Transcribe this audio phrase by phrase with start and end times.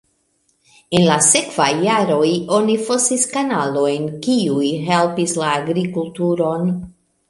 [0.99, 6.71] En la sekvaj jaroj oni fosis kanalojn, kiuj helpis la agrikulturon.